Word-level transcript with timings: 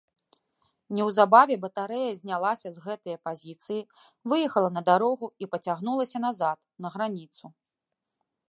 Неўзабаве 0.99 1.57
батарэя 1.65 2.07
знялася 2.21 2.67
з 2.77 2.81
гэтае 2.87 3.17
пазіцыі, 3.29 3.85
выехала 4.33 4.69
на 4.79 4.85
дарогу 4.91 5.27
і 5.45 5.53
пацягнулася 5.55 6.17
назад, 6.29 6.57
на 6.87 6.97
граніцу. 6.97 7.45